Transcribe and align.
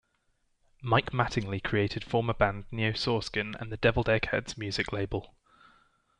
Mike 0.81 1.11
Mattingly 1.11 1.61
created 1.63 2.03
former 2.03 2.33
band 2.33 2.65
Neosoreskin 2.73 3.53
and 3.61 3.71
the 3.71 3.77
Deviled 3.77 4.09
Egg 4.09 4.29
Heads 4.29 4.57
Music 4.57 4.91
label. 4.91 5.35